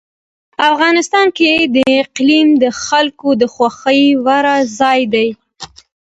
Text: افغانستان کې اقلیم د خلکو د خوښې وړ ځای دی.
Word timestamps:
افغانستان 0.69 1.27
کې 1.37 1.49
اقلیم 2.03 2.47
د 2.63 2.65
خلکو 2.85 3.29
د 3.41 3.43
خوښې 3.53 4.01
وړ 4.25 4.45
ځای 4.79 5.01
دی. 5.13 5.27